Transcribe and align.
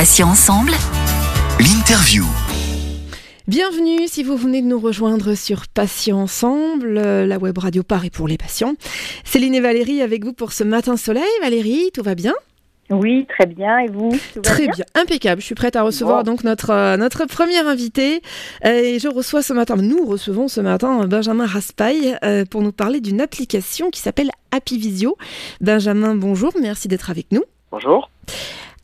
Patients 0.00 0.30
ensemble. 0.30 0.72
L'interview. 1.58 2.24
Bienvenue 3.46 4.08
si 4.08 4.22
vous 4.22 4.34
venez 4.34 4.62
de 4.62 4.66
nous 4.66 4.80
rejoindre 4.80 5.34
sur 5.34 5.68
Patients 5.68 6.22
Ensemble, 6.22 6.96
euh, 6.96 7.26
la 7.26 7.36
web 7.36 7.58
radio 7.58 7.82
Paris 7.82 8.08
pour 8.08 8.26
les 8.26 8.38
patients. 8.38 8.76
Céline 9.24 9.54
et 9.54 9.60
Valérie 9.60 10.00
avec 10.00 10.24
vous 10.24 10.32
pour 10.32 10.52
ce 10.52 10.64
matin 10.64 10.96
soleil. 10.96 11.28
Valérie, 11.42 11.90
tout 11.92 12.02
va 12.02 12.14
bien? 12.14 12.32
Oui, 12.88 13.26
très 13.28 13.44
bien. 13.44 13.80
Et 13.80 13.88
vous 13.88 14.18
Très 14.42 14.68
bien? 14.68 14.86
impeccable. 14.94 15.42
Je 15.42 15.46
suis 15.46 15.54
prête 15.54 15.76
à 15.76 15.82
recevoir 15.82 16.24
donc 16.24 16.44
notre, 16.44 16.70
euh, 16.70 16.96
notre 16.96 17.26
premier 17.26 17.58
invité. 17.58 18.22
Euh, 18.64 18.70
et 18.70 18.98
je 19.00 19.08
reçois 19.08 19.42
ce 19.42 19.52
matin, 19.52 19.76
nous 19.76 20.06
recevons 20.06 20.48
ce 20.48 20.62
matin 20.62 21.06
Benjamin 21.08 21.44
Raspail 21.44 22.16
euh, 22.24 22.46
pour 22.46 22.62
nous 22.62 22.72
parler 22.72 23.02
d'une 23.02 23.20
application 23.20 23.90
qui 23.90 24.00
s'appelle 24.00 24.30
Happy 24.50 24.78
Visio. 24.78 25.18
Benjamin, 25.60 26.14
bonjour, 26.14 26.54
merci 26.58 26.88
d'être 26.88 27.10
avec 27.10 27.32
nous. 27.32 27.42
Bonjour. 27.70 28.08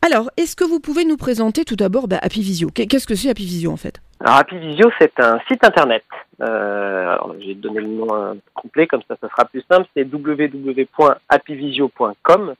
Alors, 0.05 0.29
est-ce 0.37 0.55
que 0.55 0.63
vous 0.63 0.79
pouvez 0.79 1.05
nous 1.05 1.17
présenter 1.17 1.65
tout 1.65 1.75
d'abord 1.75 2.07
bah, 2.07 2.19
Qu'est-ce 2.21 3.07
que 3.07 3.15
c'est 3.15 3.29
Happy 3.29 3.45
Visio 3.45 3.71
en 3.71 3.77
fait? 3.77 3.99
Alors, 4.19 4.35
Happy 4.35 4.57
Visio, 4.57 4.91
c'est 4.99 5.19
un 5.19 5.39
site 5.47 5.63
internet. 5.63 6.03
Euh, 6.41 7.13
alors, 7.13 7.35
j'ai 7.39 7.53
donné 7.55 7.79
le 7.81 7.87
nom 7.87 8.13
euh, 8.13 8.35
complet, 8.53 8.85
comme 8.87 9.01
ça, 9.07 9.15
ça 9.19 9.27
sera 9.29 9.45
plus 9.45 9.63
simple. 9.69 9.87
C'est 9.95 10.03
www.happyvisio.com. 10.03 12.53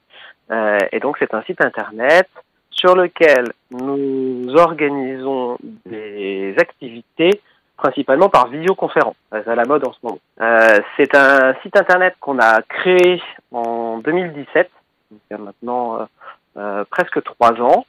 Euh, 0.49 0.77
et 0.91 0.99
donc, 0.99 1.17
c'est 1.19 1.33
un 1.33 1.41
site 1.43 1.61
internet 1.61 2.27
sur 2.71 2.95
lequel 2.95 3.45
nous 3.71 4.55
organisons 4.55 5.57
des 5.85 6.55
activités 6.57 7.41
principalement 7.75 8.29
par 8.29 8.47
visioconférence. 8.47 9.15
C'est 9.31 9.47
à 9.47 9.55
la 9.55 9.65
mode 9.65 9.87
en 9.87 9.93
ce 9.93 9.99
moment. 10.03 10.19
C'est 10.95 11.15
un 11.15 11.53
site 11.61 11.77
internet 11.77 12.15
qu'on 12.19 12.39
a 12.39 12.63
créé 12.63 13.21
en 13.51 13.99
2017, 13.99 14.71
donc 15.11 15.19
il 15.29 15.33
y 15.33 15.35
a 15.35 15.39
maintenant 15.39 16.07
presque 16.89 17.21
trois 17.23 17.53
ans, 17.61 17.85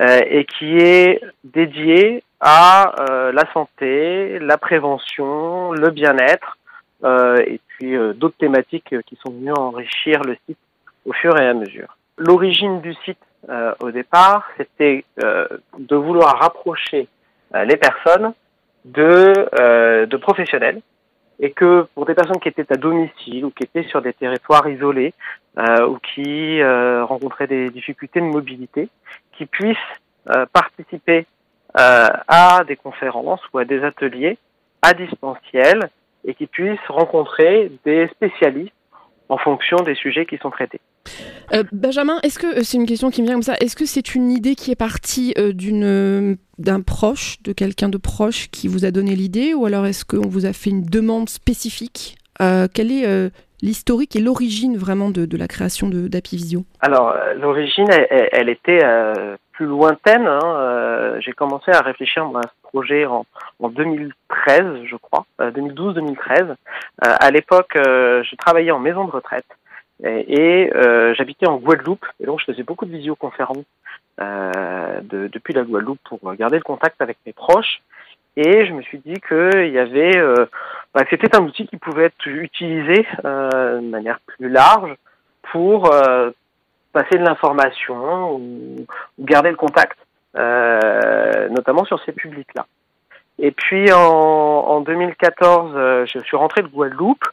euh, 0.00 0.20
et 0.26 0.44
qui 0.44 0.78
est 0.78 1.20
dédié 1.44 2.22
à 2.40 2.94
euh, 3.00 3.32
la 3.32 3.44
santé, 3.52 4.38
la 4.38 4.56
prévention, 4.56 5.72
le 5.72 5.90
bien-être, 5.90 6.58
euh, 7.04 7.36
et 7.46 7.60
puis 7.68 7.96
euh, 7.96 8.12
d'autres 8.12 8.36
thématiques 8.38 8.92
euh, 8.92 9.02
qui 9.06 9.16
sont 9.16 9.32
venues 9.32 9.52
enrichir 9.52 10.22
le 10.22 10.36
site 10.46 10.58
au 11.04 11.12
fur 11.12 11.38
et 11.38 11.46
à 11.46 11.54
mesure. 11.54 11.96
L'origine 12.16 12.80
du 12.80 12.94
site 13.04 13.18
euh, 13.48 13.74
au 13.80 13.90
départ, 13.90 14.46
c'était 14.56 15.04
euh, 15.24 15.46
de 15.78 15.96
vouloir 15.96 16.38
rapprocher 16.38 17.08
euh, 17.54 17.64
les 17.64 17.76
personnes 17.76 18.32
de, 18.84 19.48
euh, 19.58 20.06
de 20.06 20.16
professionnels 20.16 20.80
et 21.40 21.50
que 21.52 21.86
pour 21.94 22.04
des 22.06 22.14
personnes 22.14 22.38
qui 22.38 22.48
étaient 22.48 22.70
à 22.72 22.76
domicile 22.76 23.46
ou 23.46 23.50
qui 23.50 23.64
étaient 23.64 23.88
sur 23.88 24.02
des 24.02 24.12
territoires 24.12 24.68
isolés 24.68 25.14
euh, 25.58 25.88
ou 25.88 25.98
qui 25.98 26.60
euh, 26.60 27.04
rencontraient 27.04 27.46
des 27.46 27.70
difficultés 27.70 28.20
de 28.20 28.26
mobilité, 28.26 28.88
qui 29.32 29.46
puissent 29.46 29.76
euh, 30.28 30.44
participer 30.52 31.26
euh, 31.78 32.08
à 32.28 32.62
des 32.64 32.76
conférences 32.76 33.40
ou 33.52 33.58
à 33.58 33.64
des 33.64 33.82
ateliers 33.82 34.36
à 34.82 34.92
distanciel 34.92 35.90
et 36.24 36.34
qui 36.34 36.46
puissent 36.46 36.78
rencontrer 36.88 37.72
des 37.84 38.08
spécialistes 38.08 38.74
en 39.30 39.38
fonction 39.38 39.76
des 39.78 39.94
sujets 39.94 40.26
qui 40.26 40.36
sont 40.38 40.50
traités. 40.50 40.80
Euh, 41.54 41.62
Benjamin, 41.72 42.18
est-ce 42.22 42.38
que 42.38 42.58
euh, 42.58 42.62
c'est 42.62 42.76
une 42.76 42.86
question 42.86 43.10
qui 43.10 43.22
me 43.22 43.26
vient 43.26 43.36
comme 43.36 43.42
ça 43.42 43.54
Est-ce 43.60 43.76
que 43.76 43.86
c'est 43.86 44.14
une 44.14 44.30
idée 44.30 44.54
qui 44.54 44.70
est 44.70 44.76
partie 44.76 45.32
euh, 45.38 45.52
d'une 45.52 46.36
d'un 46.58 46.80
proche, 46.82 47.42
de 47.42 47.52
quelqu'un 47.52 47.88
de 47.88 47.96
proche 47.96 48.50
qui 48.50 48.68
vous 48.68 48.84
a 48.84 48.90
donné 48.90 49.14
l'idée, 49.14 49.54
ou 49.54 49.64
alors 49.64 49.86
est-ce 49.86 50.04
qu'on 50.04 50.28
vous 50.28 50.44
a 50.44 50.52
fait 50.52 50.70
une 50.70 50.84
demande 50.84 51.30
spécifique 51.30 52.16
Euh, 52.42 52.66
Quelle 52.72 52.92
est 52.92 53.30
l'historique 53.62 54.14
et 54.16 54.20
l'origine 54.20 54.76
vraiment 54.76 55.10
de, 55.10 55.24
de 55.24 55.36
la 55.38 55.48
création 55.48 55.88
de 55.88 56.06
d'Happy 56.08 56.36
Visio 56.36 56.64
Alors, 56.80 57.14
l'origine, 57.36 57.88
elle, 57.90 58.50
était 58.50 58.82
lointaine. 59.66 60.26
hein. 60.26 60.40
Euh, 60.44 61.20
J'ai 61.20 61.32
commencé 61.32 61.70
à 61.72 61.80
réfléchir 61.80 62.24
à 62.36 62.42
ce 62.42 62.62
projet 62.62 63.04
en, 63.06 63.26
en 63.60 63.68
2013, 63.68 64.84
je 64.84 64.96
crois, 64.96 65.26
euh, 65.40 65.50
2012-2013. 65.50 66.16
Euh, 66.42 66.54
à 67.00 67.30
l'époque, 67.30 67.76
euh, 67.76 68.22
je 68.24 68.36
travaillais 68.36 68.70
en 68.70 68.78
maison 68.78 69.04
de 69.04 69.10
retraite 69.10 69.46
et, 70.02 70.70
euh, 70.74 71.12
j'habitais 71.14 71.46
en 71.46 71.56
Guadeloupe. 71.56 72.06
Et 72.20 72.26
donc, 72.26 72.40
je 72.40 72.46
faisais 72.46 72.62
beaucoup 72.62 72.86
de 72.86 72.90
visioconférences 72.92 73.64
euh, 74.20 75.00
de- 75.02 75.28
depuis 75.28 75.52
la 75.54 75.62
Guadeloupe 75.62 75.98
pour 76.04 76.18
garder 76.34 76.56
le 76.56 76.62
contact 76.62 77.00
avec 77.02 77.18
mes 77.26 77.32
proches. 77.32 77.80
Et 78.36 78.64
je 78.66 78.72
me 78.72 78.80
suis 78.82 78.98
dit 78.98 79.20
qu'il 79.28 79.70
y 79.72 79.78
avait, 79.78 80.16
euh, 80.16 80.46
bah, 80.94 81.02
que 81.04 81.10
c'était 81.10 81.36
un 81.36 81.42
outil 81.42 81.66
qui 81.66 81.76
pouvait 81.76 82.04
être 82.04 82.26
utilisé 82.26 83.06
euh, 83.24 83.80
de 83.80 83.86
manière 83.88 84.20
plus 84.26 84.48
large 84.48 84.94
pour 85.52 85.92
euh, 85.92 86.30
passer 86.92 87.18
de 87.18 87.24
l'information 87.24 88.34
ou, 88.34 88.86
garder 89.18 89.50
le 89.50 89.56
contact, 89.56 89.98
euh, 90.36 91.48
notamment 91.50 91.84
sur 91.84 92.02
ces 92.04 92.12
publics-là. 92.12 92.66
Et 93.38 93.52
puis 93.52 93.92
en, 93.92 93.98
en 94.00 94.80
2014, 94.80 95.72
euh, 95.74 96.06
je 96.06 96.18
suis 96.20 96.36
rentré 96.36 96.62
de 96.62 96.68
Guadeloupe. 96.68 97.24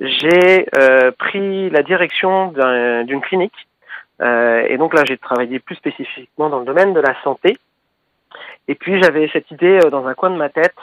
J'ai 0.00 0.66
euh, 0.78 1.10
pris 1.18 1.70
la 1.70 1.82
direction 1.82 2.48
d'un- 2.48 3.04
d'une 3.04 3.20
clinique. 3.20 3.66
Et 4.22 4.78
donc 4.78 4.94
là, 4.94 5.02
j'ai 5.06 5.18
travaillé 5.18 5.58
plus 5.58 5.74
spécifiquement 5.76 6.48
dans 6.48 6.60
le 6.60 6.64
domaine 6.64 6.94
de 6.94 7.00
la 7.00 7.14
santé. 7.22 7.58
Et 8.66 8.74
puis 8.74 9.02
j'avais 9.02 9.28
cette 9.30 9.50
idée 9.50 9.78
dans 9.90 10.06
un 10.06 10.14
coin 10.14 10.30
de 10.30 10.36
ma 10.36 10.48
tête 10.48 10.74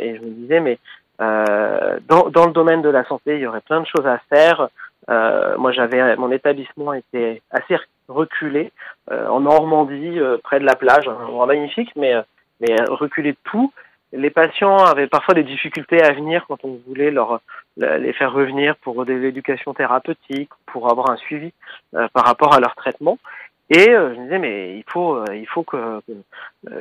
et 0.00 0.16
je 0.16 0.20
me 0.22 0.30
disais, 0.30 0.60
mais 0.60 0.78
dans, 1.18 2.30
dans 2.30 2.46
le 2.46 2.52
domaine 2.52 2.80
de 2.80 2.88
la 2.88 3.04
santé, 3.04 3.34
il 3.34 3.40
y 3.40 3.46
aurait 3.46 3.60
plein 3.60 3.80
de 3.82 3.86
choses 3.86 4.06
à 4.06 4.18
faire. 4.30 4.68
Euh, 5.08 5.56
moi, 5.56 5.72
j'avais 5.72 6.16
mon 6.16 6.30
établissement 6.30 6.92
était 6.92 7.42
assez 7.50 7.76
reculé 8.08 8.72
euh, 9.10 9.28
en 9.28 9.40
Normandie, 9.40 10.18
euh, 10.18 10.38
près 10.42 10.60
de 10.60 10.64
la 10.64 10.76
plage, 10.76 11.08
un 11.08 11.14
endroit 11.26 11.46
magnifique, 11.46 11.90
mais 11.96 12.14
euh, 12.14 12.22
mais 12.60 12.74
reculé 12.88 13.32
de 13.32 13.38
tout. 13.44 13.72
Les 14.12 14.30
patients 14.30 14.78
avaient 14.78 15.06
parfois 15.06 15.34
des 15.34 15.44
difficultés 15.44 16.02
à 16.02 16.12
venir 16.12 16.44
quand 16.48 16.64
on 16.64 16.78
voulait 16.86 17.10
leur 17.10 17.40
les 17.76 18.12
faire 18.14 18.32
revenir 18.32 18.74
pour 18.76 19.04
de 19.04 19.12
l'éducation 19.12 19.74
thérapeutique, 19.74 20.50
pour 20.66 20.90
avoir 20.90 21.10
un 21.10 21.16
suivi 21.16 21.52
euh, 21.94 22.08
par 22.12 22.24
rapport 22.24 22.54
à 22.54 22.58
leur 22.58 22.74
traitement. 22.74 23.18
Et 23.70 23.90
euh, 23.90 24.14
je 24.14 24.18
me 24.18 24.24
disais 24.24 24.38
mais 24.38 24.76
il 24.78 24.84
faut 24.88 25.16
euh, 25.16 25.24
il 25.34 25.46
faut 25.46 25.62
que 25.62 26.00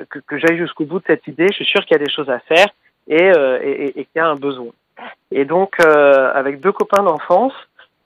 que, 0.09 0.19
que, 0.19 0.37
j'aille 0.37 0.57
jusqu'au 0.57 0.85
bout 0.85 0.99
de 0.99 1.05
cette 1.05 1.27
idée. 1.27 1.47
Je 1.49 1.55
suis 1.55 1.65
sûr 1.65 1.85
qu'il 1.85 1.97
y 1.97 2.01
a 2.01 2.03
des 2.03 2.11
choses 2.11 2.29
à 2.29 2.39
faire 2.39 2.67
et 3.07 3.29
euh, 3.37 3.59
et, 3.61 3.99
et- 3.99 4.05
qu'il 4.05 4.15
y 4.15 4.19
a 4.19 4.27
un 4.27 4.35
besoin. 4.35 4.71
Et 5.31 5.43
donc 5.45 5.79
avec 5.81 6.61
deux 6.61 6.71
copains 6.71 7.03
d'enfance, 7.03 7.53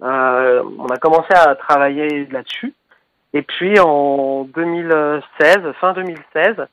euh, 0.03 0.63
on 0.79 0.88
a 0.88 0.97
commencé 0.97 1.34
à 1.34 1.56
travailler 1.56 2.25
là-dessus. 2.25 2.73
Et 3.34 3.44
puis 3.44 3.79
en 3.79 4.44
2016, 4.56 5.72
fin 5.79 5.94
2016, 5.94 6.67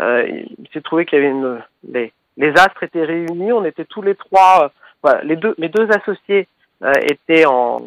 euh, 0.00 0.26
il 0.28 0.68
s'est 0.72 0.80
trouvé 0.80 1.06
qu'il 1.06 1.22
y 1.22 1.26
avait 1.26 2.12
les, 2.36 2.50
astres 2.56 2.82
étaient 2.82 3.04
réunis. 3.04 3.52
On 3.52 3.64
était 3.64 3.84
tous 3.84 4.02
les 4.02 4.14
trois, 4.14 4.72
euh, 5.06 5.14
les 5.22 5.36
deux 5.36 5.54
mes 5.58 5.68
deux 5.68 5.88
associés 5.90 6.48
euh, 6.82 6.92
étaient 7.02 7.46
en, 7.46 7.82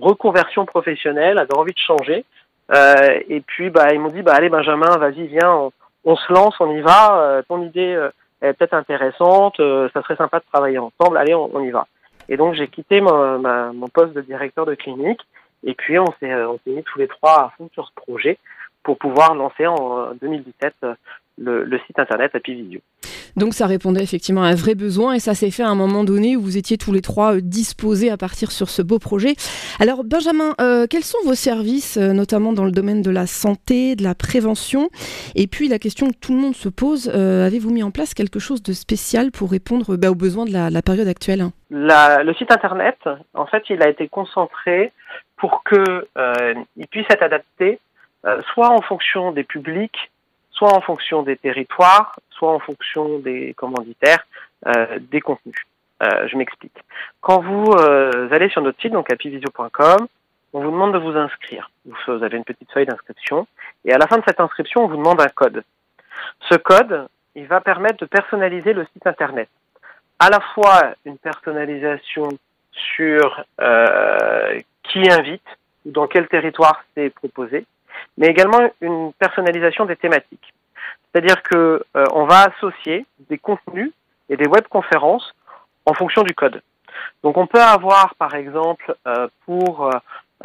reconversion 0.00 0.64
professionnelle, 0.64 1.38
avaient 1.38 1.56
envie 1.56 1.74
de 1.74 1.78
changer. 1.78 2.24
Euh, 2.72 3.20
et 3.28 3.40
puis 3.40 3.70
bah 3.70 3.92
ils 3.92 4.00
m'ont 4.00 4.08
dit 4.08 4.22
bah 4.22 4.34
allez 4.34 4.48
Benjamin, 4.48 4.96
vas-y 4.96 5.26
viens, 5.26 5.52
on, 5.52 5.72
on 6.04 6.16
se 6.16 6.32
lance, 6.32 6.54
on 6.60 6.70
y 6.74 6.80
va. 6.80 7.42
Ton 7.48 7.62
idée 7.62 8.08
est 8.40 8.52
peut-être 8.54 8.74
intéressante, 8.74 9.58
ça 9.58 10.02
serait 10.02 10.16
sympa 10.16 10.38
de 10.38 10.44
travailler 10.50 10.78
ensemble. 10.78 11.18
Allez, 11.18 11.34
on 11.34 11.60
y 11.60 11.70
va. 11.70 11.86
Et 12.28 12.36
donc 12.36 12.54
j'ai 12.54 12.68
quitté 12.68 13.00
mon, 13.00 13.38
ma- 13.38 13.72
poste 13.92 14.12
de 14.14 14.20
directeur 14.20 14.66
de 14.66 14.74
clinique. 14.74 15.20
Et 15.64 15.74
puis 15.74 15.98
on 15.98 16.06
s'est 16.20 16.32
euh, 16.32 16.48
on 16.50 16.58
s'est 16.64 16.70
mis 16.74 16.82
tous 16.82 16.98
les 16.98 17.08
trois 17.08 17.44
à 17.44 17.52
fond 17.56 17.68
sur 17.72 17.86
ce 17.86 17.94
projet 17.94 18.38
pour 18.82 18.98
pouvoir 18.98 19.34
lancer 19.34 19.66
en 19.66 19.98
euh, 19.98 20.12
2017 20.20 20.74
euh, 20.84 20.94
le, 21.38 21.64
le 21.64 21.78
site 21.86 21.98
internet 21.98 22.30
Happy 22.34 22.54
Visio. 22.54 22.80
Donc 23.36 23.54
ça 23.54 23.66
répondait 23.66 24.02
effectivement 24.02 24.42
à 24.42 24.48
un 24.48 24.54
vrai 24.54 24.74
besoin 24.74 25.14
et 25.14 25.18
ça 25.18 25.34
s'est 25.34 25.50
fait 25.50 25.62
à 25.62 25.68
un 25.68 25.74
moment 25.74 26.04
donné 26.04 26.36
où 26.36 26.42
vous 26.42 26.58
étiez 26.58 26.76
tous 26.76 26.92
les 26.92 27.00
trois 27.00 27.36
euh, 27.36 27.40
disposés 27.40 28.10
à 28.10 28.18
partir 28.18 28.52
sur 28.52 28.68
ce 28.68 28.82
beau 28.82 28.98
projet. 28.98 29.34
Alors 29.80 30.04
Benjamin, 30.04 30.54
euh, 30.60 30.86
quels 30.88 31.04
sont 31.04 31.18
vos 31.24 31.34
services, 31.34 31.96
euh, 31.96 32.12
notamment 32.12 32.52
dans 32.52 32.64
le 32.64 32.72
domaine 32.72 33.00
de 33.00 33.10
la 33.10 33.26
santé, 33.26 33.96
de 33.96 34.02
la 34.02 34.14
prévention? 34.14 34.90
Et 35.34 35.46
puis 35.46 35.68
la 35.68 35.78
question 35.78 36.10
que 36.10 36.16
tout 36.20 36.34
le 36.34 36.40
monde 36.40 36.54
se 36.54 36.68
pose, 36.68 37.10
euh, 37.14 37.46
avez-vous 37.46 37.70
mis 37.70 37.82
en 37.82 37.90
place 37.90 38.12
quelque 38.12 38.38
chose 38.38 38.62
de 38.62 38.74
spécial 38.74 39.30
pour 39.30 39.50
répondre 39.50 39.96
bah, 39.96 40.10
aux 40.10 40.14
besoins 40.14 40.44
de 40.44 40.52
la, 40.52 40.68
la 40.68 40.82
période 40.82 41.08
actuelle? 41.08 41.46
La- 41.70 42.22
le 42.22 42.34
site 42.34 42.52
internet, 42.52 42.98
en 43.32 43.46
fait, 43.46 43.62
il 43.70 43.82
a 43.82 43.88
été 43.88 44.08
concentré 44.08 44.92
pour 45.38 45.62
que 45.64 46.06
euh, 46.18 46.54
il 46.76 46.86
puisse 46.86 47.06
être 47.08 47.22
adapté 47.22 47.80
soit 48.54 48.70
en 48.70 48.80
fonction 48.82 49.32
des 49.32 49.42
publics, 49.42 50.12
soit 50.52 50.72
en 50.72 50.80
fonction 50.80 51.22
des 51.22 51.36
territoires, 51.36 52.18
soit 52.30 52.52
en 52.52 52.58
fonction 52.58 53.18
des 53.18 53.54
commanditaires, 53.54 54.26
euh, 54.66 54.98
des 55.00 55.20
contenus. 55.20 55.66
Euh, 56.02 56.28
je 56.28 56.36
m'explique. 56.36 56.76
Quand 57.20 57.40
vous 57.40 57.72
euh, 57.72 58.28
allez 58.30 58.48
sur 58.48 58.62
notre 58.62 58.80
site, 58.80 58.92
donc 58.92 59.12
happyvisio.com, 59.12 60.06
on 60.52 60.60
vous 60.60 60.70
demande 60.70 60.92
de 60.92 60.98
vous 60.98 61.16
inscrire. 61.16 61.70
Vous 61.86 62.22
avez 62.22 62.36
une 62.36 62.44
petite 62.44 62.70
feuille 62.72 62.86
d'inscription 62.86 63.46
et 63.84 63.92
à 63.92 63.98
la 63.98 64.06
fin 64.06 64.18
de 64.18 64.24
cette 64.26 64.40
inscription, 64.40 64.84
on 64.84 64.88
vous 64.88 64.96
demande 64.96 65.20
un 65.20 65.28
code. 65.28 65.62
Ce 66.48 66.54
code, 66.56 67.08
il 67.34 67.46
va 67.46 67.60
permettre 67.60 67.98
de 67.98 68.04
personnaliser 68.04 68.72
le 68.72 68.84
site 68.92 69.06
internet. 69.06 69.48
À 70.18 70.28
la 70.28 70.40
fois 70.40 70.94
une 71.04 71.18
personnalisation 71.18 72.28
sur 72.72 73.44
qui 74.84 75.10
invite 75.10 75.46
ou 75.86 75.90
dans 75.90 76.06
quel 76.06 76.28
territoire 76.28 76.84
c'est 76.94 77.10
proposé, 77.10 77.64
mais 78.16 78.28
également 78.28 78.70
une 78.80 79.12
personnalisation 79.14 79.84
des 79.84 79.96
thématiques. 79.96 80.52
C'est-à-dire 81.12 81.42
que 81.42 81.84
euh, 81.96 82.04
on 82.12 82.24
va 82.24 82.44
associer 82.44 83.04
des 83.28 83.38
contenus 83.38 83.92
et 84.28 84.36
des 84.36 84.46
webconférences 84.46 85.34
en 85.86 85.94
fonction 85.94 86.22
du 86.22 86.34
code. 86.34 86.62
Donc 87.22 87.36
on 87.36 87.46
peut 87.46 87.60
avoir 87.60 88.14
par 88.14 88.34
exemple 88.34 88.94
euh, 89.06 89.28
pour 89.44 89.90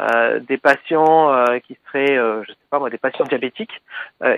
euh, 0.00 0.40
des 0.40 0.58
patients 0.58 1.44
qui 1.66 1.76
seraient, 1.86 2.14
je 2.16 2.52
sais 2.52 2.68
pas 2.70 2.78
moi, 2.78 2.90
des 2.90 2.98
patients 2.98 3.24
diabétiques, 3.24 3.82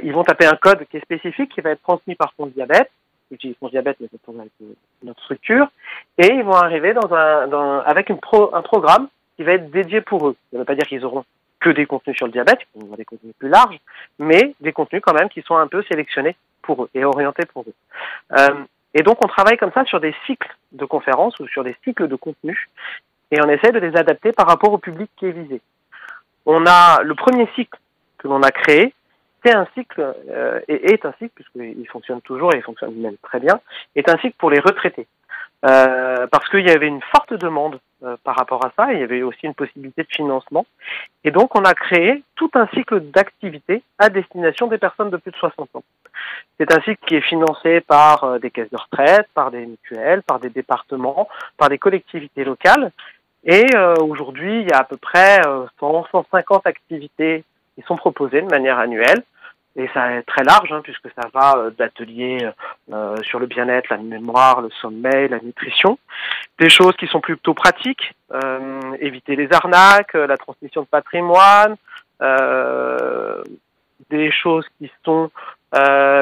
ils 0.03 0.13
vont 0.13 0.23
taper 0.23 0.47
un 0.47 0.57
code 0.57 0.87
qui 0.91 0.97
est 0.97 1.03
spécifique, 1.03 1.53
qui 1.53 1.61
va 1.61 1.71
être 1.71 1.83
transmis 1.83 2.15
par 2.15 2.33
son 2.39 2.47
diabète, 2.47 2.91
j'utilise 3.31 3.57
son 3.61 3.69
diabète, 3.69 3.99
mais 4.01 4.09
c'est 4.11 4.35
avec 4.35 4.53
notre 5.03 5.23
structure, 5.23 5.71
et 6.17 6.33
ils 6.33 6.43
vont 6.43 6.55
arriver 6.55 6.95
dans 6.95 7.13
un, 7.15 7.47
dans, 7.49 7.81
avec 7.81 8.09
pro, 8.23 8.55
un 8.55 8.63
programme 8.63 9.09
qui 9.37 9.43
va 9.43 9.53
être 9.53 9.71
dédié 9.71 10.01
pour 10.01 10.29
eux. 10.29 10.37
Ça 10.51 10.57
ne 10.57 10.59
veut 10.61 10.65
pas 10.65 10.75
dire 10.75 10.87
qu'ils 10.87 11.05
auront 11.05 11.25
que 11.61 11.71
des 11.71 11.87
contenus 11.87 12.17
sur 12.17 12.27
le 12.27 12.33
diabète, 12.33 12.61
des 12.75 13.05
contenus 13.05 13.35
plus 13.39 13.49
larges, 13.49 13.79
mais 14.19 14.55
des 14.61 14.73
contenus 14.73 15.03
quand 15.05 15.15
même 15.15 15.29
qui 15.29 15.43
sont 15.43 15.57
un 15.57 15.67
peu 15.67 15.83
sélectionnés 15.85 16.37
pour 16.63 16.85
eux 16.85 16.91
et 16.95 17.05
orientés 17.05 17.47
pour 17.47 17.63
eux. 17.63 17.75
Euh, 18.33 18.65
et 18.95 19.03
donc 19.03 19.25
on 19.25 19.29
travaille 19.29 19.59
comme 19.59 19.73
ça 19.73 19.85
sur 19.85 20.01
des 20.01 20.15
cycles 20.27 20.57
de 20.73 20.85
conférences 20.85 21.39
ou 21.39 21.47
sur 21.47 21.63
des 21.63 21.77
cycles 21.85 22.09
de 22.09 22.17
contenus 22.17 22.69
et 23.31 23.41
on 23.41 23.49
essaie 23.49 23.73
de 23.73 23.79
les 23.79 23.97
adapter 23.97 24.33
par 24.33 24.47
rapport 24.47 24.73
au 24.73 24.79
public 24.79 25.11
qui 25.17 25.27
est 25.27 25.33
visé. 25.33 25.61
On 26.47 26.65
a 26.67 27.03
le 27.03 27.15
premier 27.15 27.49
cycle 27.55 27.79
que 28.19 28.27
l'on 28.27 28.43
a 28.43 28.51
créé, 28.51 28.93
c'est 29.45 29.55
un 29.55 29.67
cycle 29.75 30.15
euh, 30.31 30.61
et 30.69 30.93
est 30.93 31.05
un 31.05 31.13
cycle 31.19 31.33
puisqu'il 31.35 31.89
fonctionne 31.89 32.21
toujours 32.23 32.55
et 32.55 32.59
il 32.59 32.63
fonctionne 32.63 32.95
même 32.95 33.17
très 33.23 33.39
bien, 33.39 33.61
est 33.95 34.09
un 34.09 34.19
cycle 34.19 34.37
pour 34.39 34.51
les 34.51 34.61
retraités. 34.61 35.07
Euh, 35.67 36.27
parce 36.29 36.49
qu'il 36.49 36.67
y 36.67 36.71
avait 36.71 36.87
une 36.87 37.03
forte 37.15 37.35
demande 37.35 37.81
euh, 38.03 38.17
par 38.25 38.37
rapport 38.37 38.65
à 38.65 38.73
ça, 38.77 38.95
il 38.95 39.01
y 39.01 39.03
avait 39.03 39.23
aussi 39.23 39.45
une 39.45 39.55
possibilité 39.55 40.03
de 40.05 40.09
financement. 40.09 40.65
Et 41.23 41.31
donc 41.31 41.55
on 41.55 41.65
a 41.65 41.75
créé 41.75 42.23
tout 42.35 42.51
un 42.55 42.67
cycle 42.69 43.01
d'activités 43.01 43.83
à 43.99 44.09
destination 44.09 44.69
des 44.69 44.79
personnes 44.79 45.11
de 45.11 45.19
plus 45.19 45.33
de 45.33 45.37
60 45.37 45.69
ans. 45.75 45.83
C'est 46.59 46.73
un 46.73 46.81
cycle 46.81 47.05
qui 47.07 47.17
est 47.17 47.21
financé 47.21 47.83
par 47.83 48.25
euh, 48.25 48.39
des 48.39 48.51
caisses 48.51 48.71
de 48.71 48.79
retraite, 48.79 49.29
par 49.35 49.51
des 49.51 49.67
mutuelles, 49.67 50.23
par 50.23 50.41
des 50.41 50.49
départements, 50.49 51.29
par 51.59 51.69
des 51.69 51.79
collectivités 51.79 52.45
locales. 52.45 52.91
Et 53.45 53.67
euh, 53.75 53.95
aujourd'hui, 54.01 54.63
il 54.63 54.69
y 54.69 54.73
a 54.73 54.79
à 54.79 54.85
peu 54.85 54.97
près 54.97 55.43
100, 55.79 56.07
150 56.11 56.67
activités 56.67 57.45
qui 57.75 57.83
sont 57.83 57.97
proposées 57.97 58.41
de 58.41 58.51
manière 58.51 58.79
annuelle 58.79 59.23
et 59.77 59.89
ça 59.95 60.13
est 60.13 60.23
très 60.23 60.43
large 60.43 60.73
hein, 60.73 60.81
puisque 60.83 61.09
ça 61.15 61.29
va 61.33 61.57
euh, 61.57 61.71
d'ateliers 61.71 62.49
euh, 62.93 63.17
sur 63.23 63.39
le 63.39 63.47
bien-être, 63.47 63.89
la 63.91 63.99
mémoire, 63.99 64.61
le 64.61 64.71
sommeil, 64.81 65.29
la 65.29 65.39
nutrition, 65.39 65.99
des 66.59 66.69
choses 66.69 66.97
qui 66.97 67.07
sont 67.07 67.21
plutôt 67.21 67.55
pratiques, 67.55 68.15
euh, 68.33 68.81
éviter 69.01 69.37
les 69.37 69.53
arnaques, 69.53 70.15
la 70.15 70.37
transmission 70.37 70.83
de 70.83 70.87
patrimoine, 70.87 71.77
des 74.11 74.31
choses 74.33 74.67
qui 74.79 74.91
sont 75.05 75.31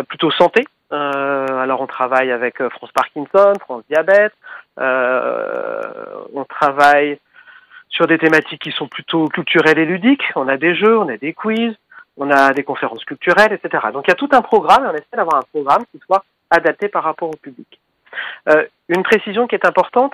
plutôt 0.09 0.31
santé. 0.33 0.67
alors 0.91 1.81
on 1.81 1.87
travaille 1.87 2.31
avec 2.31 2.63
France 2.69 2.93
Parkinson, 2.93 3.55
France 3.61 3.83
Diabète, 3.91 4.35
on 4.77 6.45
travaille 6.49 7.19
sur 7.89 8.07
des 8.07 8.19
thématiques 8.19 8.63
qui 8.63 8.71
sont 8.71 8.87
plutôt 8.87 9.27
culturelles 9.27 9.79
et 9.79 9.87
ludiques. 9.87 10.31
On 10.37 10.47
a 10.47 10.57
des 10.57 10.77
jeux, 10.77 10.97
on 10.97 11.09
a 11.09 11.17
des 11.17 11.33
quiz, 11.33 11.75
on 12.19 12.31
a 12.31 12.53
des 12.53 12.65
conférences 12.65 13.05
culturelles, 13.05 13.53
etc. 13.53 13.87
Donc 13.93 14.05
il 14.07 14.11
y 14.11 14.13
a 14.13 14.17
tout 14.17 14.29
un 14.33 14.43
programme 14.43 14.85
et 14.85 14.89
on 14.89 14.95
essaie 14.95 15.17
d'avoir 15.17 15.37
un 15.37 15.47
programme 15.53 15.85
qui 15.93 16.01
soit 16.05 16.25
adapté 16.51 16.89
par 16.89 17.05
rapport 17.05 17.29
au 17.29 17.37
public. 17.37 17.81
Euh, 18.49 18.65
une 18.89 19.03
précision 19.03 19.47
qui 19.47 19.55
est 19.55 19.67
importante, 19.67 20.13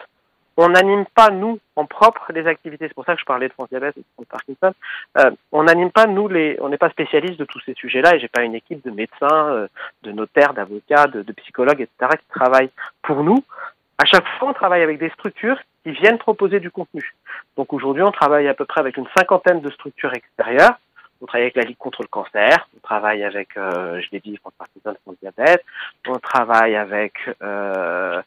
on 0.56 0.68
n'anime 0.68 1.04
pas 1.14 1.30
nous 1.30 1.58
en 1.74 1.84
propre 1.84 2.30
les 2.32 2.46
activités. 2.46 2.86
C'est 2.86 2.94
pour 2.94 3.04
ça 3.04 3.14
que 3.14 3.20
je 3.20 3.24
parlais 3.24 3.48
de 3.48 3.52
France 3.52 3.68
Diabète 3.70 3.96
et 3.96 4.00
de 4.00 4.06
France 4.14 4.26
Parkinson. 4.30 4.72
Euh, 5.18 5.30
on 5.50 5.64
n'anime 5.64 5.90
pas 5.90 6.06
nous 6.06 6.28
les, 6.28 6.56
on 6.60 6.68
n'est 6.68 6.78
pas 6.78 6.90
spécialiste 6.90 7.38
de 7.38 7.44
tous 7.44 7.60
ces 7.60 7.74
sujets-là 7.74 8.14
et 8.14 8.20
j'ai 8.20 8.28
pas 8.28 8.42
une 8.42 8.54
équipe 8.54 8.84
de 8.84 8.90
médecins, 8.90 9.48
euh, 9.48 9.66
de 10.02 10.12
notaires, 10.12 10.54
d'avocats, 10.54 11.06
de, 11.06 11.22
de, 11.22 11.32
psychologues, 11.32 11.80
etc. 11.80 12.18
qui 12.18 12.28
travaillent 12.28 12.70
pour 13.02 13.24
nous. 13.24 13.42
À 13.98 14.04
chaque 14.04 14.26
fois, 14.38 14.50
on 14.50 14.52
travaille 14.52 14.82
avec 14.82 14.98
des 14.98 15.10
structures 15.10 15.58
qui 15.82 15.92
viennent 15.92 16.18
proposer 16.18 16.60
du 16.60 16.70
contenu. 16.70 17.14
Donc 17.56 17.72
aujourd'hui, 17.72 18.02
on 18.02 18.12
travaille 18.12 18.48
à 18.48 18.54
peu 18.54 18.64
près 18.64 18.80
avec 18.80 18.96
une 18.96 19.06
cinquantaine 19.16 19.60
de 19.60 19.70
structures 19.70 20.12
extérieures 20.14 20.78
on 21.24 21.26
travaille 21.26 21.44
avec 21.44 21.56
la 21.56 21.62
Ligue 21.62 21.78
contre 21.78 22.02
le 22.02 22.08
cancer, 22.08 22.68
on 22.76 22.80
travaille 22.80 23.24
avec, 23.24 23.56
euh, 23.56 23.98
je 24.02 24.08
l'ai 24.12 24.20
dit, 24.20 24.36
France 24.36 24.52
Parkinson, 24.58 24.94
France 25.02 25.16
Diabète, 25.22 25.64
on 26.06 26.18
travaille 26.18 26.76
avec 26.76 27.14
euh, 27.42 28.20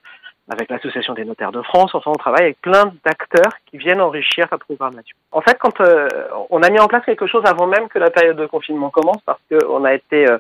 avec 0.49 0.69
l'association 0.69 1.13
des 1.13 1.25
notaires 1.25 1.51
de 1.51 1.61
France. 1.61 1.94
Enfin, 1.94 2.09
on 2.09 2.17
travaille 2.17 2.45
avec 2.45 2.61
plein 2.61 2.94
d'acteurs 3.05 3.51
qui 3.65 3.77
viennent 3.77 4.01
enrichir 4.01 4.47
la 4.49 4.57
programmation. 4.57 5.15
En 5.31 5.41
fait, 5.41 5.57
quand 5.59 5.79
euh, 5.81 6.07
on 6.49 6.63
a 6.63 6.69
mis 6.69 6.79
en 6.79 6.88
place 6.88 7.05
quelque 7.05 7.27
chose 7.27 7.44
avant 7.45 7.67
même 7.67 7.88
que 7.89 7.99
la 7.99 8.09
période 8.09 8.38
de 8.38 8.45
confinement 8.45 8.89
commence, 8.89 9.21
parce 9.25 9.41
qu'on 9.51 9.83
a 9.83 9.94
été 9.94 10.27
euh, 10.27 10.38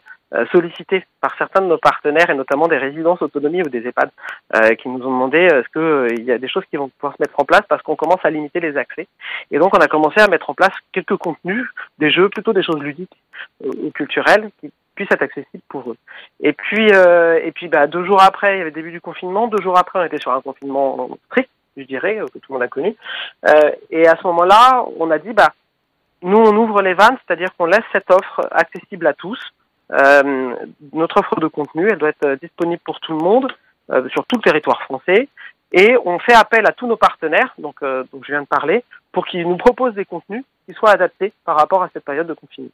sollicité 0.51 1.05
par 1.21 1.35
certains 1.37 1.61
de 1.61 1.67
nos 1.67 1.77
partenaires 1.77 2.29
et 2.29 2.35
notamment 2.35 2.67
des 2.67 2.77
résidences 2.77 3.21
autonomie 3.21 3.61
ou 3.61 3.69
des 3.69 3.87
EHPAD 3.87 4.09
euh, 4.55 4.75
qui 4.75 4.89
nous 4.89 4.99
ont 5.05 5.11
demandé 5.11 5.39
est-ce 5.39 5.69
qu'il 6.09 6.25
y 6.25 6.31
a 6.31 6.37
des 6.37 6.49
choses 6.49 6.63
qui 6.69 6.77
vont 6.77 6.89
pouvoir 6.89 7.15
se 7.15 7.21
mettre 7.21 7.39
en 7.39 7.45
place 7.45 7.63
parce 7.69 7.81
qu'on 7.81 7.95
commence 7.95 8.19
à 8.23 8.29
limiter 8.29 8.59
les 8.59 8.75
accès. 8.75 9.07
Et 9.51 9.59
donc 9.59 9.75
on 9.75 9.79
a 9.79 9.87
commencé 9.87 10.19
à 10.19 10.27
mettre 10.27 10.49
en 10.49 10.53
place 10.53 10.73
quelques 10.91 11.15
contenus, 11.15 11.65
des 11.97 12.11
jeux, 12.11 12.29
plutôt 12.29 12.53
des 12.53 12.63
choses 12.63 12.81
ludiques 12.81 13.15
ou 13.63 13.89
culturelles 13.91 14.49
qui 14.59 14.71
puisse 14.95 15.11
être 15.11 15.21
accessible 15.21 15.63
pour 15.69 15.91
eux. 15.91 15.97
Et 16.41 16.51
puis, 16.51 16.89
euh, 16.91 17.39
et 17.41 17.51
puis 17.51 17.69
bah, 17.69 17.87
deux 17.87 18.03
jours 18.03 18.21
après, 18.21 18.55
il 18.55 18.57
y 18.57 18.61
avait 18.61 18.71
le 18.71 18.75
début 18.75 18.91
du 18.91 18.99
confinement. 18.99 19.47
Deux 19.47 19.61
jours 19.61 19.77
après, 19.77 19.99
on 19.99 20.03
était 20.03 20.19
sur 20.19 20.31
un 20.31 20.41
confinement 20.41 21.09
strict, 21.27 21.49
je 21.77 21.83
dirais, 21.83 22.19
que 22.33 22.39
tout 22.39 22.51
le 22.51 22.53
monde 22.53 22.63
a 22.63 22.67
connu. 22.67 22.95
Euh, 23.47 23.71
et 23.91 24.07
à 24.07 24.17
ce 24.17 24.23
moment-là, 24.27 24.85
on 24.99 25.09
a 25.11 25.19
dit, 25.19 25.31
bah, 25.31 25.53
nous, 26.23 26.37
on 26.37 26.55
ouvre 26.57 26.81
les 26.81 26.95
vannes, 26.95 27.17
c'est-à-dire 27.25 27.49
qu'on 27.55 27.67
laisse 27.67 27.85
cette 27.93 28.09
offre 28.11 28.47
accessible 28.51 29.05
à 29.07 29.13
tous. 29.13 29.39
Euh, 29.93 30.55
notre 30.93 31.19
offre 31.19 31.39
de 31.39 31.47
contenu, 31.47 31.87
elle 31.89 31.97
doit 31.97 32.09
être 32.09 32.39
disponible 32.41 32.81
pour 32.83 32.99
tout 32.99 33.17
le 33.17 33.23
monde, 33.23 33.51
euh, 33.91 34.07
sur 34.09 34.25
tout 34.25 34.37
le 34.37 34.41
territoire 34.41 34.81
français. 34.83 35.29
Et 35.73 35.97
on 36.05 36.17
fait 36.19 36.33
appel 36.33 36.65
à 36.65 36.71
tous 36.71 36.87
nos 36.87 36.95
partenaires, 36.95 37.53
donc, 37.57 37.75
euh, 37.83 38.03
donc 38.13 38.23
je 38.25 38.31
viens 38.31 38.41
de 38.41 38.47
parler, 38.47 38.83
pour 39.11 39.25
qu'ils 39.25 39.47
nous 39.47 39.57
proposent 39.57 39.95
des 39.95 40.05
contenus 40.05 40.43
qui 40.65 40.73
soient 40.73 40.91
adaptés 40.91 41.33
par 41.43 41.57
rapport 41.57 41.83
à 41.83 41.89
cette 41.91 42.05
période 42.05 42.27
de 42.27 42.33
confinement. 42.33 42.69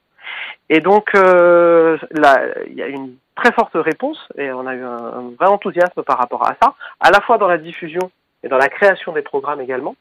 Et 0.68 0.80
donc, 0.80 1.10
euh, 1.14 1.98
là, 2.12 2.40
il 2.68 2.74
y 2.74 2.82
a 2.82 2.86
une 2.86 3.16
très 3.34 3.52
forte 3.52 3.74
réponse 3.74 4.18
et 4.36 4.52
on 4.52 4.66
a 4.66 4.74
eu 4.74 4.84
un, 4.84 5.32
vrai 5.38 5.48
enthousiasme 5.48 6.02
par 6.04 6.18
rapport 6.18 6.46
à 6.46 6.54
ça, 6.62 6.74
à 7.00 7.10
la 7.10 7.20
fois 7.20 7.38
dans 7.38 7.48
la 7.48 7.58
diffusion 7.58 8.10
et 8.44 8.48
dans 8.48 8.58
la 8.58 8.68
création 8.68 9.12
des 9.12 9.22
programmes 9.22 9.60
également. 9.60 9.96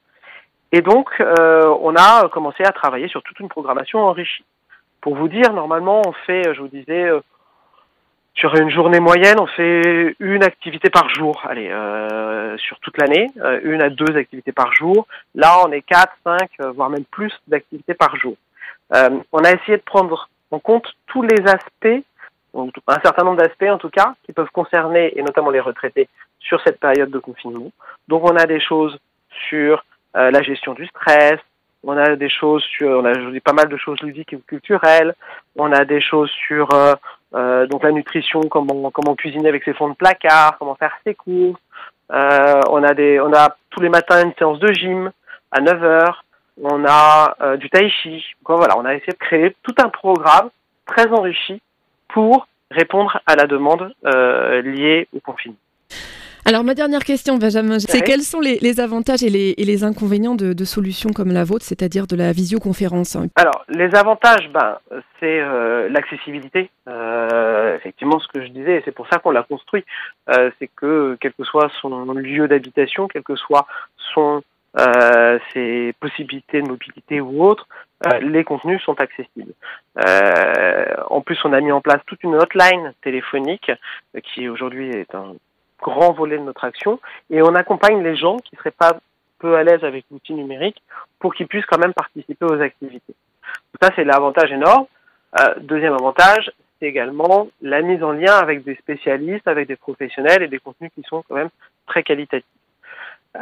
Et 0.72 0.82
donc, 0.82 1.10
euh, 1.20 1.76
on 1.82 1.96
a 1.96 2.30
commencé 2.30 2.64
à 2.64 2.72
travailler 2.72 3.08
sur 3.08 3.24
toute 3.24 3.40
une 3.40 3.50
programmation 3.50 4.00
enrichie. 4.00 4.44
Pour 5.04 5.16
vous 5.16 5.28
dire, 5.28 5.52
normalement, 5.52 6.02
on 6.08 6.14
fait, 6.14 6.54
je 6.54 6.62
vous 6.62 6.70
disais, 6.70 7.10
euh, 7.10 7.20
sur 8.36 8.56
une 8.56 8.70
journée 8.70 9.02
moyenne, 9.02 9.38
on 9.38 9.48
fait 9.48 10.16
une 10.22 10.46
activité 10.46 10.90
par 10.90 11.10
jour. 11.10 11.42
Allez, 11.44 11.70
euh, 11.70 12.58
sur 12.58 12.80
toute 12.80 12.98
l'année, 12.98 13.30
euh, 13.42 13.60
une 13.66 13.82
à 13.82 13.90
deux 13.90 14.16
activités 14.16 14.54
par 14.54 14.74
jour. 14.74 15.06
Là, 15.36 15.58
on 15.66 15.74
est 15.74 15.82
quatre, 15.82 16.14
cinq, 16.24 16.52
euh, 16.62 16.72
voire 16.72 16.90
même 16.90 17.04
plus 17.04 17.34
d'activités 17.50 17.94
par 17.94 18.16
jour. 18.16 18.38
Euh, 18.96 19.20
on 19.34 19.40
a 19.40 19.52
essayé 19.52 19.76
de 19.76 19.84
prendre 19.84 20.30
en 20.52 20.60
compte 20.60 20.88
tous 21.08 21.22
les 21.22 21.42
aspects, 21.48 22.06
un 22.56 23.02
certain 23.04 23.26
nombre 23.26 23.42
d'aspects 23.42 23.70
en 23.70 23.78
tout 23.78 23.90
cas, 23.90 24.16
qui 24.24 24.32
peuvent 24.32 24.52
concerner, 24.54 25.20
et 25.20 25.22
notamment 25.22 25.50
les 25.50 25.60
retraités, 25.60 26.08
sur 26.40 26.62
cette 26.62 26.80
période 26.80 27.12
de 27.12 27.20
confinement. 27.20 27.74
Donc, 28.08 28.24
on 28.24 28.38
a 28.38 28.46
des 28.46 28.62
choses 28.62 28.98
sur 29.50 29.84
la 30.14 30.42
gestion 30.44 30.74
du 30.74 30.86
stress, 30.86 31.40
on 31.84 31.98
a 31.98 32.16
des 32.16 32.30
choses 32.30 32.64
sur, 32.64 32.90
on 32.90 33.06
a 33.06 33.40
pas 33.44 33.54
mal 33.54 33.68
de 33.68 33.78
choses 33.78 34.00
ludiques 34.02 34.34
et 34.34 34.40
culturelles, 34.48 35.14
on 35.58 35.72
a 35.72 35.86
des 35.86 36.02
choses 36.02 36.32
sur 36.48 36.70
euh, 37.36 37.68
donc 37.68 37.84
la 37.84 37.92
nutrition, 37.92 38.42
comment 38.42 38.92
comment 38.92 39.16
cuisiner 39.16 39.50
avec 39.50 39.64
ses 39.64 39.74
fonds 39.74 39.90
de 39.90 39.96
placard, 39.96 40.58
comment 40.58 40.76
faire 40.76 40.96
ses 41.06 41.16
courses. 41.16 41.60
Euh, 42.12 42.62
on 42.70 42.84
a 42.84 42.94
des 42.94 43.20
on 43.20 43.34
a 43.34 43.56
tous 43.70 43.82
les 43.82 43.90
matins 43.90 44.24
une 44.24 44.34
séance 44.38 44.60
de 44.60 44.72
gym 44.72 45.12
à 45.52 45.62
9 45.62 45.84
heures. 45.84 46.26
On 46.62 46.86
a 46.86 47.36
euh, 47.42 47.58
du 47.58 47.70
tai 47.70 47.90
chi. 47.90 48.24
Donc, 48.48 48.58
voilà, 48.60 48.78
on 48.78 48.86
a 48.86 48.94
essayé 48.94 49.14
de 49.14 49.18
créer 49.18 49.56
tout 49.64 49.74
un 49.80 49.90
programme 49.90 50.50
très 50.86 51.08
enrichi 51.08 51.62
pour 52.10 52.48
répondre 52.70 53.20
à 53.26 53.36
la 53.36 53.48
demande 53.48 53.94
euh, 54.06 54.62
liée 54.62 55.08
au 55.16 55.20
confinement. 55.20 55.58
Alors 56.46 56.66
ma 56.66 56.74
dernière 56.74 57.04
question, 57.04 57.38
Benjamin, 57.38 57.80
c'est 57.80 58.02
quels 58.02 58.22
sont 58.22 58.42
les, 58.42 58.80
avantages 58.82 59.24
et 59.24 59.30
les, 59.30 59.84
inconvénients 59.84 60.36
de, 60.36 60.66
solutions 60.66 61.12
comme 61.12 61.32
la 61.32 61.46
vôtre, 61.46 61.64
c'est-à-dire 61.64 62.06
de 62.06 62.18
la 62.18 62.34
visioconférence 62.34 63.16
Alors 63.36 63.64
les 63.70 63.96
avantages, 63.96 64.50
ben, 64.54 64.78
c'est 65.20 65.40
euh, 65.40 65.88
l'accessibilité. 65.90 66.70
Euh, 66.90 67.76
effectivement, 67.78 68.20
ce 68.20 68.28
que 68.28 68.42
je 68.46 68.50
disais, 68.50 68.82
c'est 68.84 68.92
pour 68.92 69.08
ça 69.08 69.20
qu'on 69.20 69.32
l'a 69.32 69.44
construit, 69.44 69.86
euh, 70.30 70.52
c'est 70.60 70.70
que 70.76 71.18
quel 71.22 71.34
que 71.34 71.46
soit 71.46 71.72
son 71.82 72.14
lieu 72.14 72.48
d'habitation, 72.50 73.08
quel 73.08 73.24
que 73.24 73.36
soit 73.36 73.66
son 74.14 74.44
ses 75.54 75.94
possibilités 76.00 76.60
de 76.60 76.68
mobilité 76.68 77.22
ou 77.22 77.46
autres, 77.46 77.68
les 78.22 78.44
contenus 78.44 78.82
sont 78.82 79.00
accessibles. 79.00 79.54
en 79.96 81.22
plus, 81.22 81.38
on 81.46 81.54
a 81.54 81.62
mis 81.62 81.72
en 81.72 81.80
place 81.80 82.02
toute 82.08 82.24
une 82.24 82.34
hotline 82.34 82.92
téléphonique 83.04 83.72
qui 84.24 84.50
aujourd'hui 84.50 84.90
est 84.90 85.14
un 85.14 85.36
grand 85.84 86.14
volet 86.14 86.38
de 86.38 86.44
notre 86.44 86.64
action 86.64 87.00
et 87.30 87.42
on 87.42 87.54
accompagne 87.56 88.02
les 88.02 88.16
gens 88.16 88.38
qui 88.38 88.56
seraient 88.56 88.72
pas 88.72 88.98
peu 89.40 89.56
à 89.56 89.64
l'aise 89.64 89.84
avec 89.84 90.06
l'outil 90.10 90.34
numérique 90.34 90.82
pour 91.20 91.36
qu'ils 91.36 91.48
puissent 91.48 91.66
quand 91.66 91.80
même 91.80 91.94
participer 91.94 92.46
aux 92.46 92.62
activités. 92.62 93.14
ça, 93.82 93.90
c'est 93.96 94.06
l'avantage 94.06 94.52
énorme. 94.52 94.86
deuxième 95.62 95.94
avantage, 95.94 96.52
c'est 96.80 96.88
également 96.88 97.50
la 97.62 97.82
mise 97.82 98.04
en 98.04 98.14
lien 98.14 98.36
avec 98.36 98.64
des 98.64 98.76
spécialistes, 98.76 99.48
avec 99.48 99.68
des 99.68 99.76
professionnels 99.76 100.44
et 100.44 100.48
des 100.48 100.60
contenus 100.60 100.92
qui 100.96 101.04
sont 101.04 101.24
quand 101.28 101.36
même 101.36 101.50
très 101.86 102.04
qualitatifs. 102.04 102.48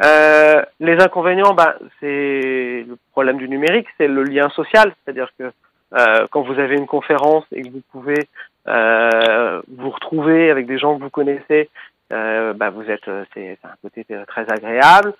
Euh, 0.04 0.62
les 0.80 1.00
inconvénients, 1.02 1.52
bah, 1.54 1.76
c'est 2.00 2.84
le 2.88 2.96
problème 3.12 3.36
du 3.36 3.48
numérique, 3.48 3.86
c'est 3.98 4.08
le 4.08 4.24
lien 4.24 4.48
social, 4.50 4.92
c'est-à-dire 5.04 5.30
que 5.38 5.52
euh, 5.94 6.26
quand 6.30 6.42
vous 6.42 6.58
avez 6.58 6.76
une 6.76 6.86
conférence 6.86 7.44
et 7.52 7.62
que 7.62 7.68
vous 7.68 7.82
pouvez 7.92 8.26
euh, 8.68 9.60
vous 9.68 9.90
retrouver 9.90 10.50
avec 10.50 10.66
des 10.66 10.78
gens 10.78 10.96
que 10.96 11.02
vous 11.02 11.10
connaissez, 11.10 11.68
euh, 12.12 12.52
bah, 12.52 12.70
vous 12.70 12.82
êtes, 12.90 13.10
c'est 13.34 13.58
un 13.64 13.74
côté 13.82 14.06
très 14.26 14.50
agréable. 14.50 15.14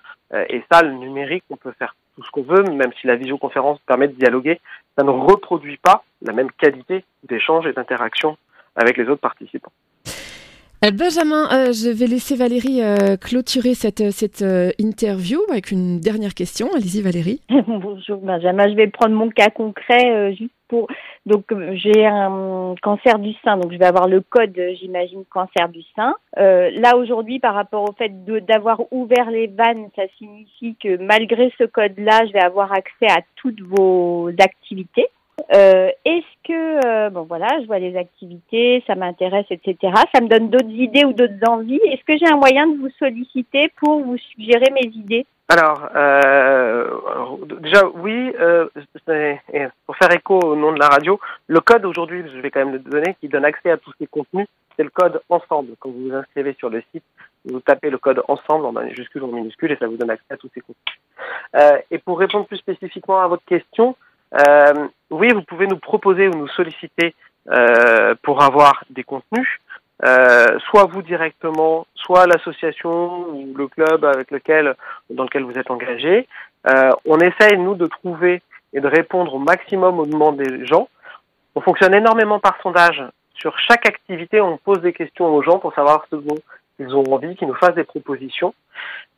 et 0.49 0.63
ça, 0.71 0.81
le 0.81 0.93
numérique, 0.93 1.43
on 1.49 1.57
peut 1.57 1.73
faire 1.77 1.95
tout 2.15 2.23
ce 2.23 2.31
qu'on 2.31 2.43
veut, 2.43 2.63
même 2.63 2.91
si 2.99 3.07
la 3.07 3.15
visioconférence 3.15 3.79
permet 3.85 4.07
de 4.07 4.13
dialoguer, 4.13 4.59
ça 4.97 5.03
ne 5.03 5.09
reproduit 5.09 5.77
pas 5.77 6.03
la 6.21 6.33
même 6.33 6.51
qualité 6.51 7.03
d'échange 7.23 7.65
et 7.65 7.73
d'interaction 7.73 8.37
avec 8.75 8.97
les 8.97 9.05
autres 9.05 9.21
participants. 9.21 9.71
Euh, 10.83 10.91
Benjamin, 10.91 11.45
euh, 11.53 11.71
je 11.71 11.89
vais 11.89 12.07
laisser 12.07 12.35
Valérie 12.35 12.81
euh, 12.81 13.15
clôturer 13.15 13.73
cette, 13.73 14.11
cette 14.11 14.43
interview 14.79 15.39
avec 15.49 15.71
une 15.71 16.01
dernière 16.01 16.33
question. 16.33 16.67
Allez-y 16.75 17.01
Valérie. 17.01 17.39
Bonjour 17.67 18.17
Benjamin, 18.17 18.67
je 18.67 18.75
vais 18.75 18.87
prendre 18.87 19.15
mon 19.15 19.29
cas 19.29 19.49
concret 19.49 20.35
juste 20.35 20.51
pour... 20.67 20.87
Donc 21.25 21.45
j'ai 21.75 22.05
un 22.05 22.75
cancer 22.81 23.17
du 23.17 23.31
sein, 23.45 23.55
donc 23.55 23.71
je 23.71 23.77
vais 23.77 23.85
avoir 23.85 24.09
le 24.09 24.19
code, 24.19 24.59
j'imagine, 24.77 25.23
cancer 25.29 25.69
du 25.69 25.79
sein. 25.95 26.15
là 26.35 26.97
aujourd'hui, 26.97 27.39
par 27.39 27.53
rapport 27.53 27.83
au 27.89 27.93
fait 27.93 28.11
d'avoir 28.25 28.81
ouvert 28.91 29.31
les 29.31 29.47
vannes, 29.47 29.87
ça 29.95 30.03
signifie 30.17 30.75
que 30.75 30.97
malgré 30.97 31.53
ce 31.57 31.63
code-là, 31.63 32.25
je 32.27 32.33
vais 32.33 32.43
avoir 32.43 32.73
accès 32.73 33.07
à 33.07 33.21
toutes 33.37 33.61
vos 33.61 34.29
activités. 34.37 35.07
Euh, 35.51 35.89
Est-ce 36.05 36.47
que, 36.47 36.85
euh, 36.85 37.09
bon 37.09 37.23
voilà, 37.23 37.47
je 37.61 37.67
vois 37.67 37.79
les 37.79 37.95
activités, 37.97 38.83
ça 38.87 38.95
m'intéresse, 38.95 39.45
etc. 39.49 39.93
Ça 40.13 40.21
me 40.21 40.27
donne 40.27 40.49
d'autres 40.49 40.69
idées 40.69 41.05
ou 41.05 41.13
d'autres 41.13 41.33
envies. 41.47 41.79
Est-ce 41.85 42.03
que 42.03 42.17
j'ai 42.17 42.31
un 42.31 42.37
moyen 42.37 42.67
de 42.67 42.77
vous 42.77 42.89
solliciter 42.99 43.71
pour 43.77 44.03
vous 44.03 44.17
suggérer 44.17 44.71
mes 44.71 44.87
idées? 44.87 45.25
Alors, 45.49 45.89
euh, 45.95 46.89
déjà, 47.59 47.85
oui, 47.95 48.33
pour 49.85 49.97
faire 49.97 50.11
écho 50.13 50.39
au 50.39 50.55
nom 50.55 50.71
de 50.71 50.79
la 50.79 50.87
radio, 50.87 51.19
le 51.47 51.59
code 51.59 51.85
aujourd'hui, 51.85 52.23
je 52.33 52.39
vais 52.39 52.49
quand 52.49 52.61
même 52.61 52.73
le 52.73 52.79
donner, 52.79 53.15
qui 53.19 53.27
donne 53.27 53.45
accès 53.45 53.69
à 53.69 53.77
tous 53.77 53.91
ces 53.99 54.07
contenus, 54.07 54.47
c'est 54.75 54.83
le 54.83 54.89
code 54.89 55.21
ensemble. 55.29 55.73
Quand 55.79 55.89
vous 55.89 56.09
vous 56.09 56.15
inscrivez 56.15 56.55
sur 56.57 56.69
le 56.69 56.81
site, 56.93 57.03
vous 57.45 57.59
tapez 57.59 57.89
le 57.89 57.97
code 57.97 58.23
ensemble 58.29 58.65
en 58.65 58.71
majuscule 58.71 59.23
ou 59.23 59.27
en 59.27 59.35
minuscule 59.35 59.73
et 59.73 59.75
ça 59.75 59.87
vous 59.87 59.97
donne 59.97 60.09
accès 60.09 60.33
à 60.33 60.37
tous 60.37 60.49
ces 60.53 60.61
contenus. 60.61 61.83
Et 61.91 61.99
pour 61.99 62.17
répondre 62.17 62.47
plus 62.47 62.57
spécifiquement 62.57 63.19
à 63.19 63.27
votre 63.27 63.45
question, 63.45 63.95
euh, 64.35 64.87
oui, 65.09 65.31
vous 65.33 65.43
pouvez 65.43 65.67
nous 65.67 65.77
proposer 65.77 66.27
ou 66.27 66.33
nous 66.33 66.47
solliciter 66.49 67.13
euh, 67.51 68.15
pour 68.23 68.41
avoir 68.41 68.83
des 68.89 69.03
contenus, 69.03 69.59
euh, 70.05 70.57
soit 70.69 70.85
vous 70.85 71.01
directement, 71.01 71.85
soit 71.93 72.25
l'association 72.25 73.29
ou 73.29 73.53
le 73.55 73.67
club 73.67 74.05
avec 74.05 74.31
lequel, 74.31 74.75
dans 75.09 75.23
lequel 75.23 75.43
vous 75.43 75.57
êtes 75.57 75.69
engagé. 75.69 76.27
Euh, 76.67 76.91
on 77.05 77.17
essaye, 77.19 77.57
nous, 77.57 77.75
de 77.75 77.85
trouver 77.85 78.41
et 78.73 78.79
de 78.79 78.87
répondre 78.87 79.35
au 79.35 79.39
maximum 79.39 79.99
aux 79.99 80.05
demandes 80.05 80.37
des 80.37 80.65
gens. 80.65 80.87
On 81.55 81.61
fonctionne 81.61 81.93
énormément 81.93 82.39
par 82.39 82.57
sondage. 82.61 83.03
Sur 83.35 83.57
chaque 83.59 83.87
activité, 83.87 84.41
on 84.41 84.57
pose 84.57 84.81
des 84.81 84.93
questions 84.93 85.27
aux 85.33 85.43
gens 85.43 85.59
pour 85.59 85.73
savoir 85.73 86.05
ce 86.09 86.15
dont 86.15 86.39
ils 86.79 86.95
ont 86.95 87.03
envie, 87.13 87.35
qu'ils 87.35 87.47
nous 87.47 87.55
fassent 87.55 87.75
des 87.75 87.83
propositions. 87.83 88.53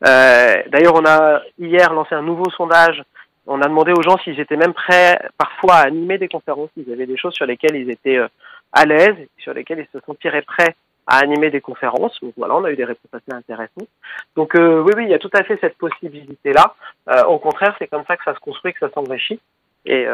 Euh, 0.06 0.54
D'ailleurs, 0.68 0.94
on 0.94 1.06
a 1.06 1.40
hier 1.58 1.92
lancé 1.92 2.14
un 2.14 2.22
nouveau 2.22 2.50
sondage 2.50 3.02
on 3.46 3.60
a 3.60 3.68
demandé 3.68 3.92
aux 3.92 4.02
gens 4.02 4.16
s'ils 4.18 4.40
étaient 4.40 4.56
même 4.56 4.74
prêts 4.74 5.18
parfois 5.38 5.76
à 5.76 5.86
animer 5.86 6.18
des 6.18 6.28
conférences, 6.28 6.70
s'ils 6.74 6.92
avaient 6.92 7.06
des 7.06 7.16
choses 7.16 7.34
sur 7.34 7.46
lesquelles 7.46 7.76
ils 7.76 7.90
étaient 7.90 8.18
euh, 8.18 8.28
à 8.72 8.84
l'aise, 8.84 9.16
sur 9.38 9.54
lesquelles 9.54 9.78
ils 9.80 9.98
se 9.98 10.04
sentiraient 10.04 10.42
prêts 10.42 10.74
à 11.06 11.18
animer 11.18 11.50
des 11.50 11.60
conférences. 11.60 12.18
Donc 12.20 12.34
voilà, 12.36 12.56
on 12.56 12.64
a 12.64 12.70
eu 12.70 12.76
des 12.76 12.84
réponses 12.84 13.12
assez 13.12 13.32
intéressantes. 13.32 13.88
Donc 14.34 14.54
euh, 14.56 14.82
oui, 14.82 14.92
oui, 14.96 15.04
il 15.04 15.10
y 15.10 15.14
a 15.14 15.18
tout 15.18 15.30
à 15.32 15.44
fait 15.44 15.58
cette 15.60 15.78
possibilité-là. 15.78 16.74
Euh, 17.08 17.24
au 17.24 17.38
contraire, 17.38 17.76
c'est 17.78 17.86
comme 17.86 18.04
ça 18.06 18.16
que 18.16 18.24
ça 18.24 18.34
se 18.34 18.40
construit, 18.40 18.72
que 18.72 18.80
ça 18.80 18.90
s'enrichit. 18.92 19.40
Et 19.84 20.04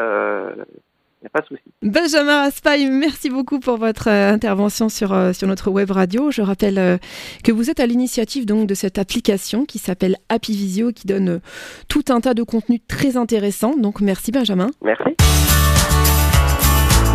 n'y 1.22 1.26
a 1.26 1.30
pas 1.30 1.40
de 1.40 1.46
souci. 1.46 1.62
Benjamin 1.82 2.42
Raspail, 2.42 2.90
merci 2.90 3.30
beaucoup 3.30 3.60
pour 3.60 3.76
votre 3.76 4.08
euh, 4.08 4.32
intervention 4.32 4.88
sur, 4.88 5.12
euh, 5.12 5.32
sur 5.32 5.48
notre 5.48 5.70
web 5.70 5.90
radio. 5.90 6.30
Je 6.30 6.42
rappelle 6.42 6.78
euh, 6.78 6.98
que 7.44 7.52
vous 7.52 7.70
êtes 7.70 7.80
à 7.80 7.86
l'initiative 7.86 8.46
donc 8.46 8.66
de 8.66 8.74
cette 8.74 8.98
application 8.98 9.64
qui 9.64 9.78
s'appelle 9.78 10.16
Happy 10.28 10.52
Visio 10.52 10.92
qui 10.92 11.06
donne 11.06 11.40
tout 11.88 12.04
un 12.08 12.20
tas 12.20 12.34
de 12.34 12.42
contenus 12.42 12.80
très 12.88 13.16
intéressants. 13.16 13.76
Donc 13.76 14.00
merci 14.00 14.32
Benjamin. 14.32 14.70
Merci. 14.82 15.16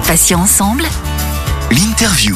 Passions 0.07 0.39
ensemble. 0.39 0.83
L'interview. 1.69 2.35